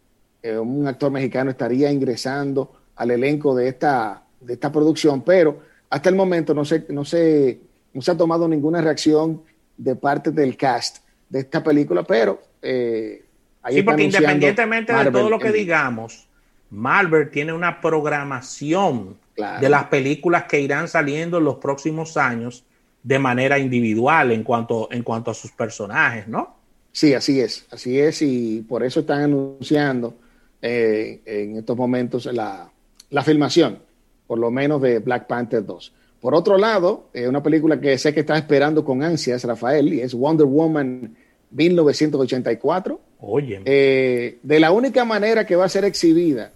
[0.45, 5.59] un actor mexicano, estaría ingresando al elenco de esta, de esta producción, pero
[5.91, 7.59] hasta el momento no se, no, se,
[7.93, 9.43] no se ha tomado ninguna reacción
[9.77, 12.41] de parte del cast de esta película, pero...
[12.63, 13.25] Eh,
[13.69, 16.29] sí, porque independientemente de todo lo que digamos,
[16.71, 22.65] Marvel tiene una programación de las películas que irán saliendo en los próximos años
[23.03, 26.62] de manera individual en cuanto, en cuanto a sus personajes, ¿no?
[26.93, 30.15] Sí, así es, así es, y por eso están anunciando
[30.61, 32.71] eh, en estos momentos la,
[33.11, 33.79] la, filmación,
[34.27, 35.93] por lo menos de Black Panther 2.
[36.21, 40.01] Por otro lado, eh, una película que sé que está esperando con ansias, Rafael, y
[40.03, 41.17] es Wonder Woman
[41.51, 43.01] 1984.
[43.21, 43.63] Oye.
[43.65, 46.53] Eh, de la única manera que va a ser exhibida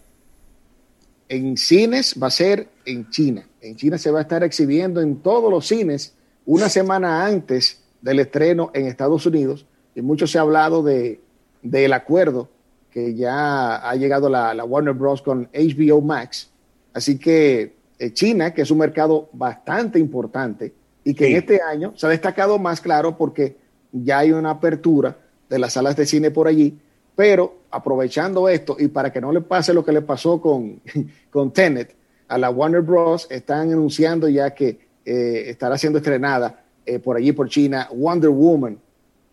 [1.28, 3.46] en cines va a ser en China.
[3.60, 8.20] En China se va a estar exhibiendo en todos los cines una semana antes del
[8.20, 9.66] estreno en Estados Unidos.
[9.96, 11.20] Y mucho se ha hablado de,
[11.62, 12.48] del acuerdo
[12.90, 15.22] que ya ha llegado la, la Warner Bros.
[15.22, 16.50] con HBO Max.
[16.92, 21.94] Así que eh, China, que es un mercado bastante importante y que en este año
[21.96, 23.56] se ha destacado más claro porque
[23.90, 25.16] ya hay una apertura
[25.48, 26.78] de las salas de cine por allí,
[27.14, 30.80] pero aprovechando esto y para que no le pase lo que le pasó con,
[31.30, 31.94] con Tenet,
[32.28, 33.28] a la Warner Bros.
[33.30, 38.78] están anunciando ya que eh, estará siendo estrenada eh, por allí por China Wonder Woman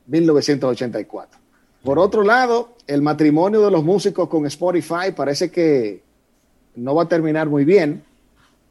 [0.08, 1.40] 1984.
[1.84, 6.02] Por otro lado, el matrimonio de los músicos con Spotify parece que
[6.76, 8.04] no va a terminar muy bien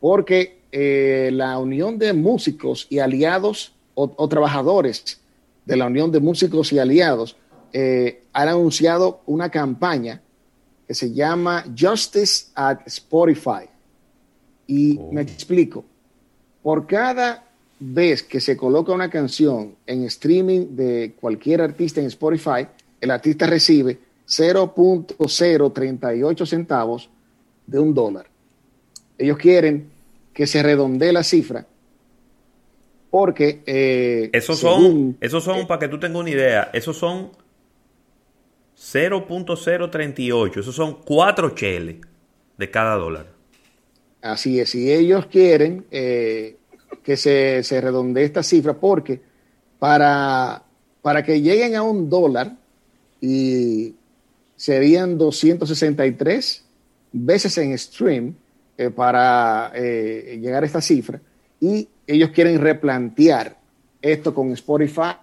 [0.00, 5.20] porque eh, la unión de músicos y aliados o, trabajadores
[5.66, 7.36] de la unión de músicos y aliados
[7.74, 10.22] eh, han anunciado una campaña
[10.88, 13.68] que se llama Justice at Spotify.
[14.66, 15.24] Y me oh.
[15.24, 15.84] explico.
[16.62, 17.44] Por cada
[17.82, 22.68] vez que se coloca una canción en streaming de cualquier artista en Spotify,
[23.00, 27.10] el artista recibe 0.038 centavos
[27.66, 28.26] de un dólar.
[29.18, 29.90] Ellos quieren
[30.32, 31.66] que se redondee la cifra
[33.10, 33.62] porque...
[33.66, 37.32] Eh, esos son, esos son para que tú tengas una idea, esos son
[38.78, 41.96] 0.038, esos son cuatro cheles
[42.56, 43.26] de cada dólar.
[44.22, 46.56] Así es, y ellos quieren eh,
[47.02, 49.20] que se, se redondee esta cifra porque
[49.78, 50.62] para,
[51.00, 52.57] para que lleguen a un dólar
[53.20, 53.94] y
[54.57, 56.64] serían 263
[57.12, 58.35] veces en stream,
[58.78, 61.20] eh, para eh, llegar a esta cifra
[61.61, 63.57] y ellos quieren replantear
[64.00, 65.14] esto con Spotify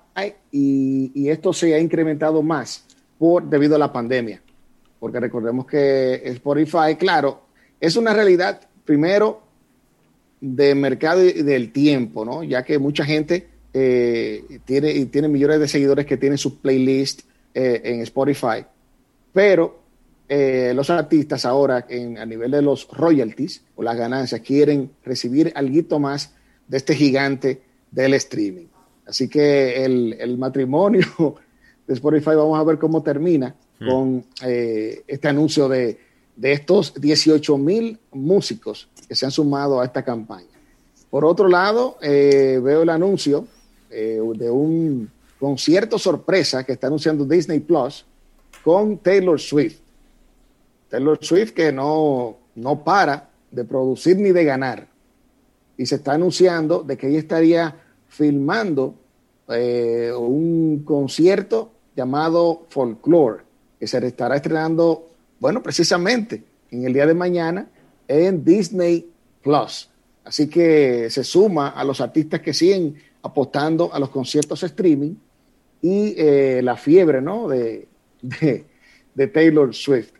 [0.52, 2.86] y, esto se ha incrementado más
[3.18, 4.42] por debido a la pandemia.
[5.00, 7.42] Porque recordemos que Spotify, claro,
[7.80, 9.42] es una realidad primero
[10.42, 12.44] de mercado y del tiempo, ¿no?
[12.44, 17.22] Ya que mucha gente eh, tiene, tiene millones de seguidores que tienen su playlist
[17.54, 18.64] en Spotify,
[19.34, 19.80] pero
[20.32, 25.52] eh, los artistas ahora en, a nivel de los royalties o las ganancias quieren recibir
[25.56, 26.36] algo más
[26.68, 28.68] de este gigante del streaming.
[29.08, 31.08] Así que el, matrimonio
[31.88, 33.90] de Spotify vamos a ver cómo termina hmm.
[33.90, 35.98] con eh, este anuncio de,
[36.40, 40.48] estos 18 mil músicos que se han sumado a esta campaña.
[41.10, 43.46] Por otro lado, eh, veo el anuncio
[43.90, 48.06] de un concierto sorpresa que está anunciando Disney Plus
[48.64, 49.80] con Taylor Swift.
[50.90, 54.88] Taylor Swift que no, no para de producir ni de ganar.
[55.78, 57.76] Y se está anunciando de que ella estaría
[58.08, 58.96] filmando
[59.48, 63.44] eh, un concierto llamado Folklore,
[63.80, 65.08] que se estará estrenando,
[65.40, 67.68] bueno, precisamente en el día de mañana
[68.10, 69.08] en Disney
[69.42, 69.90] Plus.
[70.26, 75.16] Así que se suma a los artistas que siguen apostando a los conciertos streaming
[75.82, 77.48] y eh, la fiebre ¿no?
[77.48, 77.88] de,
[78.22, 80.12] de Taylor Swift.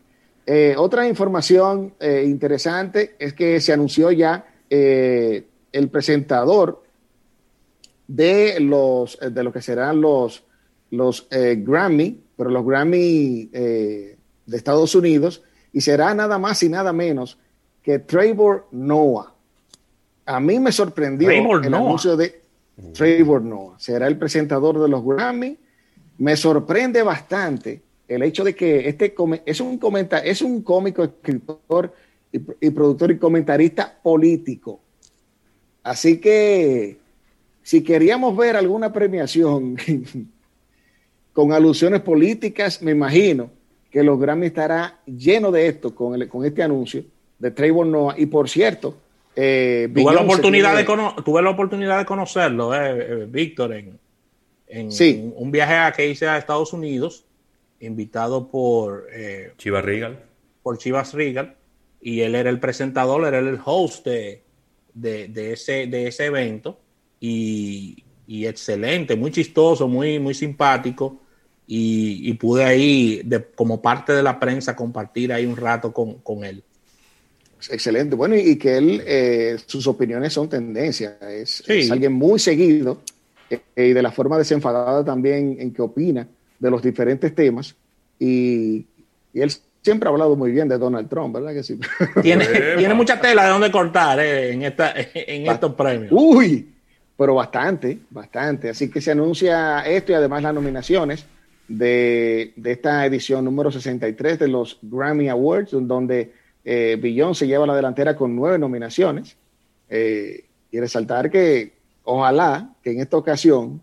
[0.46, 6.84] Eh, otra información eh, interesante es que se anunció ya el presentador
[8.06, 10.44] de los de lo que serán los,
[10.92, 14.16] los Grammy, pero los Grammy de
[14.46, 17.36] Estados Unidos, y será nada más y nada menos
[17.82, 19.32] que Trevor Noah.
[20.26, 22.42] A mí me sorprendió el anuncio de
[22.92, 23.78] Trevor Noah.
[23.78, 25.56] Será el presentador de los Grammy.
[26.18, 29.14] Me sorprende bastante el hecho de que este
[29.46, 31.94] es un, comenta es un cómico, escritor
[32.32, 34.80] y, productor y comentarista político.
[35.82, 36.98] Así que
[37.62, 39.76] si queríamos ver alguna premiación
[41.32, 43.50] con alusiones políticas, me imagino
[43.90, 47.04] que los Grammy estará lleno de esto con, con este anuncio
[47.40, 48.14] de Trayvon Noah.
[48.16, 48.96] Y por cierto,
[49.34, 53.98] tuve, la oportunidad de tuve la oportunidad de conocerlo, eh, Víctor, en,
[54.68, 57.24] en, un viaje a que hice a Estados Unidos,
[57.80, 59.06] invitado por
[59.56, 60.20] Chivas Regal.
[60.62, 61.56] Por Chivas Regal,
[62.00, 64.42] y él era el presentador, era el host de,
[64.94, 66.78] de, ese, de ese evento,
[67.18, 71.20] y, y, excelente, muy chistoso, muy, muy simpático.
[71.72, 76.42] Y, pude ahí, de, como parte de la prensa, compartir ahí un rato con, con
[76.42, 76.64] él.
[77.68, 78.14] Excelente.
[78.14, 81.18] Bueno, y, que él, eh, sus opiniones son tendencia.
[81.20, 83.00] Es, alguien muy seguido
[83.50, 86.26] eh, y de la forma desenfadada también en que opina
[86.58, 87.74] de los diferentes temas.
[88.18, 88.86] Y,
[89.34, 89.52] él
[89.82, 91.78] siempre ha hablado muy bien de Donald Trump, ¿verdad que sí?
[92.22, 92.46] Tiene,
[92.78, 96.12] tiene mucha tela de dónde cortar eh, en, esta, en estos premios.
[96.12, 96.68] Uy,
[97.16, 98.70] pero bastante, bastante.
[98.70, 101.26] Así que se anuncia esto y además las nominaciones
[101.68, 107.76] de, de esta edición número 63 de los Grammy Awards, donde eh, se lleva la
[107.76, 109.36] delantera con nueve nominaciones.
[109.90, 111.72] Eh, y resaltar que
[112.04, 113.82] ojalá que en esta ocasión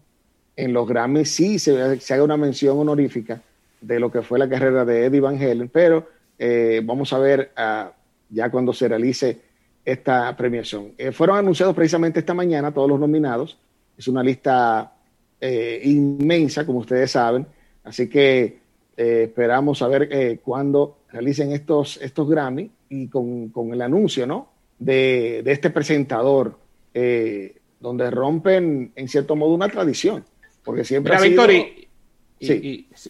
[0.56, 3.42] en los Grammy sí se, haga una mención honorífica
[3.82, 6.08] de lo que fue la carrera de Eddie Van Halen, pero
[6.40, 7.92] eh, vamos a ver ah,
[8.30, 9.38] ya cuando se realice
[9.84, 10.94] esta premiación.
[10.98, 13.58] Eh, fueron anunciados precisamente esta mañana todos los nominados.
[13.98, 14.94] Es una lista
[15.40, 17.46] inmensa, como ustedes saben,
[17.84, 18.58] así que
[18.98, 24.50] esperamos a ver cuándo realicen estos, estos Grammy y con, el anuncio, ¿no?
[24.80, 26.58] De, este presentador,
[26.94, 30.24] eh, donde rompen, en cierto modo, una tradición.
[30.64, 31.46] Porque siempre ha sido...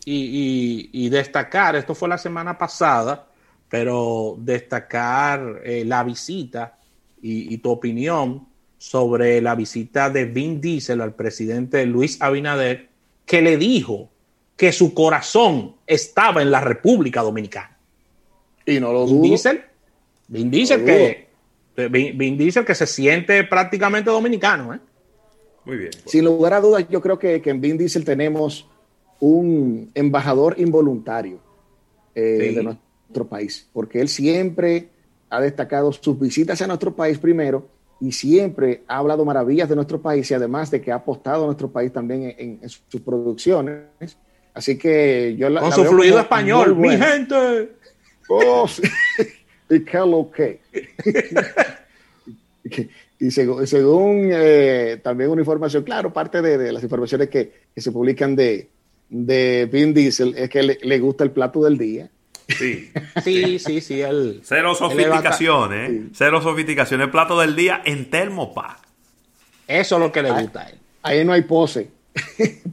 [0.05, 3.27] y, destacar, esto fue la semana pasada,
[3.69, 6.77] pero destacar eh, la visita
[7.21, 12.89] y, tu opinión sobre la visita de Vin Diesel al presidente Luis Abinader,
[13.25, 14.09] que le dijo
[14.57, 17.77] que su corazón estaba en la República Dominicana.
[18.65, 19.61] Y no lo Vin Diesel,
[20.27, 21.27] Vin Diesel que
[21.89, 24.79] Vin, Diesel que se siente prácticamente dominicano, ¿eh?
[25.63, 25.91] Muy bien.
[26.05, 28.67] Sin lugar a dudas, yo creo que, en Vin Diesel tenemos
[29.19, 31.39] un embajador involuntario
[32.15, 34.89] eh, de nuestro país, porque él siempre
[35.29, 37.67] ha destacado sus visitas a nuestro país primero
[37.99, 41.45] y siempre ha hablado maravillas de nuestro país y además de que ha apostado a
[41.47, 43.83] nuestro país también en, sus producciones.
[44.57, 47.73] Así que yo la, Con su fluido español, mi gente.
[48.27, 48.67] Oh,
[49.69, 50.61] y qué lo que.
[53.19, 58.67] y según, eh, también una información, claro, parte de, las informaciones que, se publican de,
[59.09, 62.09] de Vin Diesel es que le, gusta el plato del día.
[62.49, 62.91] Sí,
[63.23, 64.01] sí, sí, sí.
[64.01, 66.03] El, cero sofisticaciones, ¿eh?
[66.13, 67.05] cero sofisticaciones.
[67.05, 68.79] El plato del día en termopa.
[69.67, 70.79] Eso es lo que le gusta a él.
[71.03, 71.91] Ahí no hay pose,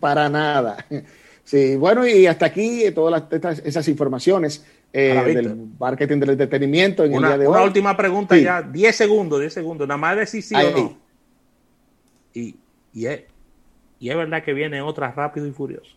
[0.00, 0.86] para nada.
[1.44, 3.24] Sí, bueno, y hasta aquí todas
[3.64, 8.36] esas informaciones eh, del marketing del entretenimiento en una, el día de una última pregunta
[8.36, 10.98] ya, 10 segundos, 10 segundos, nada más decir sí o no.
[12.32, 12.56] Y,
[12.94, 13.22] y, es,
[14.00, 15.94] y es verdad que viene otra rápido y furioso.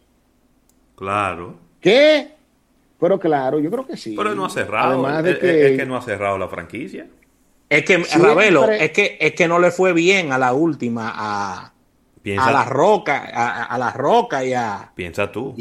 [0.95, 1.55] Claro.
[1.79, 2.35] ¿Qué?
[2.99, 4.15] Pero claro, yo creo que sí.
[4.17, 5.07] Pero no ha cerrado.
[5.25, 7.07] es, que, no ha cerrado la franquicia.
[7.69, 11.73] Es que, Ravelo, es que, es que no le fue bien a la última, a,
[12.35, 14.91] a la roca, a, la roca y a.
[14.95, 15.55] Piensa tú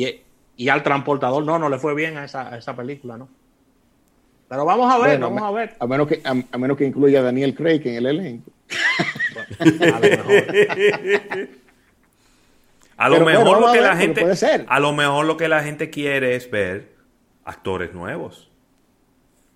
[0.57, 3.29] y al transportador no, no le fue bien a esa, esa película, ¿no?
[4.49, 5.75] Pero vamos a ver, vamos a, ver.
[5.79, 8.53] A menos que, a, menos que incluya a Daniel Craig en el elenco.
[12.97, 14.25] a lo mejor, lo que la gente,
[14.69, 16.95] a lo mejor lo que la gente quiere es ver
[17.45, 18.51] actores nuevos.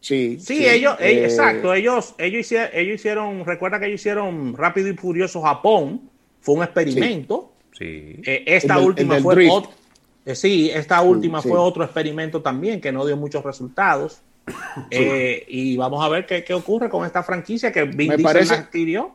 [0.01, 4.89] Sí, sí, ellos, eh, exacto, ellos, ellos hicieron, ellos hicieron, recuerda que ellos hicieron Rápido
[4.89, 6.10] y Furioso Japón,
[6.41, 7.53] fue un experimento.
[7.73, 8.21] Sí.
[8.25, 9.71] Eh, esta última fue otro,
[10.25, 14.23] eh, sí, esta última fue otro experimento también que no dio muchos resultados.
[14.91, 19.13] Eh, y vamos a ver qué, ocurre con esta franquicia que Vin me parece, adquirió.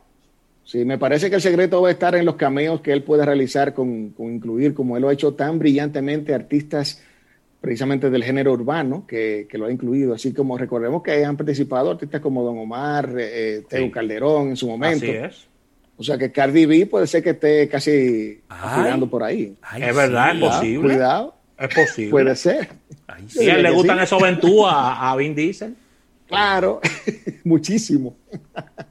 [0.64, 3.26] Sí, me parece que el secreto va a estar en los cameos que él puede
[3.26, 7.04] realizar con, incluir, como él lo ha hecho tan brillantemente, artistas
[7.60, 10.14] precisamente del género urbano, que, lo ha incluido.
[10.14, 14.68] Así como recordemos que han participado artistas como Don Omar, eh, Teo Calderón en su
[14.68, 15.06] momento.
[15.06, 15.48] Así es.
[15.98, 19.56] O sea que Cardi B puede ser que esté casi girando por ahí.
[19.80, 20.94] es verdad, es posible.
[20.94, 21.36] Cuidado.
[21.58, 22.12] Es posible.
[22.12, 22.70] Puede ser.
[23.34, 25.76] y a él le gustan esos ventúas a, Vin Diesel.
[26.28, 26.82] Claro,
[27.44, 28.18] muchísimo.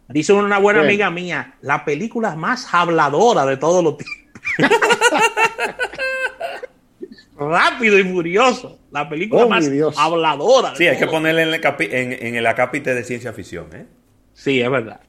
[0.08, 4.24] Dice una buena amiga mía, la película más habladora de todos los tiempos.
[7.36, 8.78] Rápido y furioso.
[8.92, 10.76] La película oh, más habladora.
[10.76, 11.64] Sí, hay que ponerle en el,
[12.22, 13.66] en, el acápite de ciencia ficción.
[13.74, 13.86] ¿eh?
[14.32, 15.00] Sí, es verdad.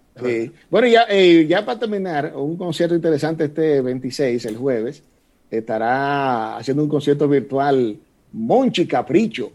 [0.69, 5.03] Bueno, ya, eh, ya para terminar, un concierto interesante este 26, el jueves,
[5.49, 7.97] estará haciendo un concierto virtual
[8.31, 9.51] Monchi Capricho.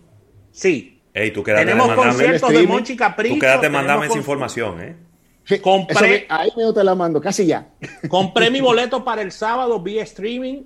[0.53, 1.01] Sí.
[1.13, 3.35] Ey, tú quédate Tenemos conciertos de Monchi Capricho.
[3.35, 4.97] Tú quédate mandame esa información, ¿eh?
[5.59, 7.67] compré, ahí me te la mando, casi ya.
[8.09, 10.63] Compré mi boleto para el sábado vía streaming.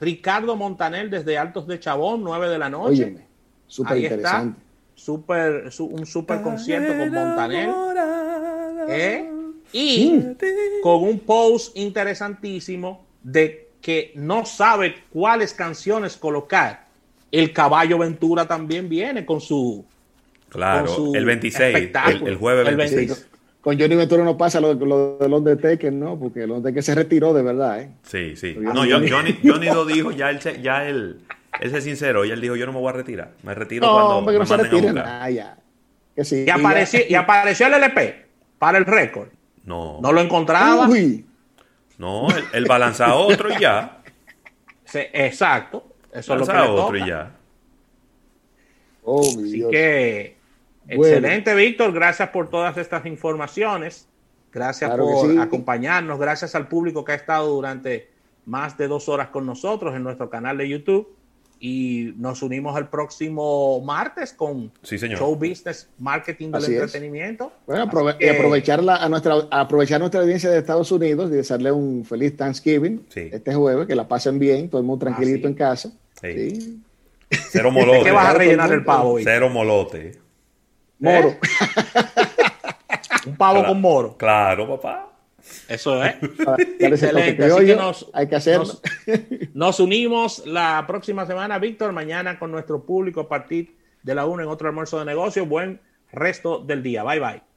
[0.00, 3.04] Ricardo Montanel desde Altos de Chabón, 9 de la noche.
[3.04, 3.26] Óyeme,
[3.66, 4.60] súper interesante.
[4.94, 7.70] Super, un super concierto con Montanel.
[8.88, 9.30] ¿Eh?
[9.72, 10.22] Y
[10.82, 16.86] con un post interesantísimo de que no sabe cuáles canciones colocar.
[17.30, 19.84] El caballo Ventura también viene con su.
[20.48, 21.90] Claro, el 26,
[22.24, 23.26] el, jueves 26.
[23.60, 26.18] Con Johnny Ventura no pasa lo, lo de los de Tekken, ¿no?
[26.18, 27.90] Porque los de que se retiró de verdad, ¿eh?
[28.02, 28.56] Sí, sí.
[28.58, 31.18] No, Johnny, Johnny, lo dijo, ya él, ya él,
[31.60, 33.32] él es sincero, y él dijo, yo no me voy a retirar.
[33.42, 34.96] Me retiro no, cuando se retiren.
[34.96, 35.58] Ah, ya.
[36.16, 38.27] Que sí, y, apareció, y apareció el LP
[38.58, 39.28] para el récord.
[39.64, 39.98] No.
[40.00, 40.88] No lo encontraba.
[41.98, 43.98] No, él, va a lanzar otro y ya.
[44.84, 45.84] Sí, exacto.
[46.12, 47.32] Eso es lo que otro y ya.
[49.02, 50.36] Oh, Así que
[50.86, 51.92] excelente, Víctor.
[51.92, 54.08] Gracias por todas estas informaciones.
[54.52, 56.18] Gracias por acompañarnos.
[56.18, 58.10] Gracias al público que ha estado durante
[58.46, 61.17] más de dos horas con nosotros en nuestro canal de YouTube
[61.60, 67.52] y nos unimos el próximo martes con Show Business Marketing del Entretenimiento.
[67.66, 67.90] Bueno,
[68.20, 73.06] y aprovechar, a nuestra, aprovechar nuestra audiencia de Estados Unidos y desearle un feliz Thanksgiving
[73.14, 75.90] este jueves, que la pasen bien, todo el mundo tranquilito en casa.
[77.50, 78.04] Cero molote.
[78.04, 79.24] ¿Qué vas a rellenar el pavo hoy?
[79.24, 80.18] Cero molote.
[80.98, 81.36] Moro.
[83.26, 84.16] un pavo con moro.
[84.16, 85.12] Claro, papá.
[85.68, 86.16] Eso es.
[86.78, 87.44] Excelente.
[87.44, 88.72] Así que nos, hay que hacerlo.
[89.54, 94.42] Nos, unimos la próxima semana, Víctor, mañana con nuestro público a partir de la 1
[94.42, 95.46] en otro almuerzo de negocio.
[95.46, 95.80] Buen
[96.12, 97.02] resto del día.
[97.02, 97.47] Bye bye.